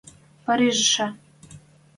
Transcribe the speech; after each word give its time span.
Парижшӹ 0.45 1.05